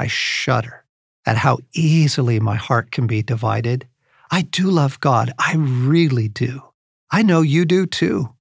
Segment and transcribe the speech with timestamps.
[0.00, 0.86] I shudder
[1.26, 3.86] at how easily my heart can be divided.
[4.30, 5.34] I do love God.
[5.38, 6.62] I really do.
[7.10, 8.34] I know you do too.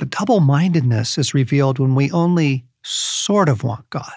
[0.00, 4.10] The double mindedness is revealed when we only sort of want God.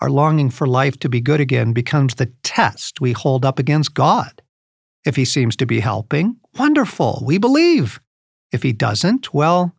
[0.00, 3.92] Our longing for life to be good again becomes the test we hold up against
[3.92, 4.40] God.
[5.04, 8.00] If he seems to be helping, wonderful, we believe.
[8.52, 9.76] If he doesn't, well,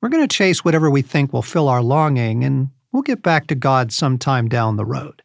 [0.00, 3.48] we're going to chase whatever we think will fill our longing, and we'll get back
[3.48, 5.22] to God sometime down the road.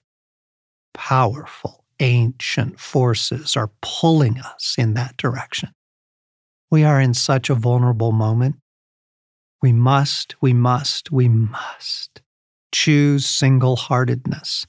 [0.94, 5.70] Powerful, ancient forces are pulling us in that direction.
[6.72, 8.58] We are in such a vulnerable moment.
[9.62, 12.22] We must, we must, we must
[12.72, 14.66] choose single heartedness,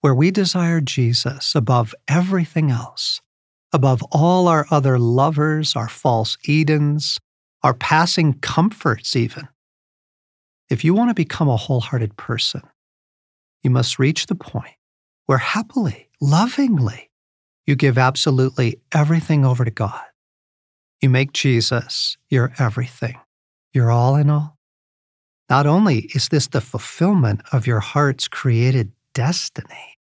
[0.00, 3.20] where we desire Jesus above everything else,
[3.72, 7.18] above all our other lovers, our false Edens,
[7.62, 9.48] our passing comforts, even.
[10.70, 12.62] If you want to become a wholehearted person,
[13.62, 14.74] you must reach the point
[15.26, 17.10] where happily, lovingly,
[17.66, 20.00] you give absolutely everything over to God.
[21.00, 23.18] You make Jesus your everything,
[23.72, 24.58] your all in all.
[25.50, 29.98] Not only is this the fulfillment of your heart's created destiny,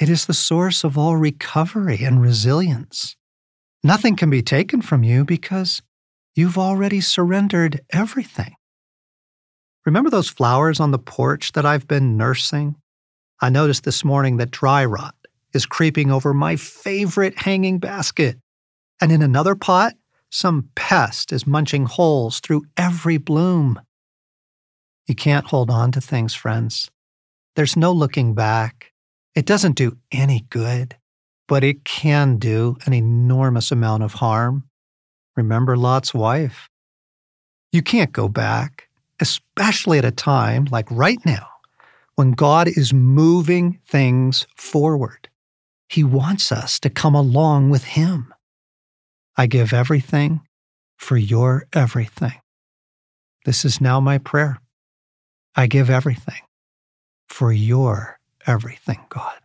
[0.00, 3.16] it is the source of all recovery and resilience.
[3.84, 5.82] Nothing can be taken from you because
[6.34, 8.56] you've already surrendered everything.
[9.86, 12.76] Remember those flowers on the porch that I've been nursing?
[13.40, 15.14] I noticed this morning that dry rot
[15.52, 18.38] is creeping over my favorite hanging basket.
[19.00, 19.94] And in another pot,
[20.30, 23.80] some pest is munching holes through every bloom.
[25.06, 26.90] You can't hold on to things, friends.
[27.56, 28.92] There's no looking back.
[29.34, 30.96] It doesn't do any good,
[31.46, 34.64] but it can do an enormous amount of harm.
[35.36, 36.68] Remember Lot's wife.
[37.72, 38.88] You can't go back,
[39.20, 41.53] especially at a time like right now
[42.16, 45.28] when God is moving things forward.
[45.88, 48.32] He wants us to come along with Him.
[49.36, 50.40] I give everything
[50.96, 52.40] for your everything.
[53.44, 54.58] This is now my prayer.
[55.54, 56.40] I give everything
[57.28, 59.43] for your everything, God.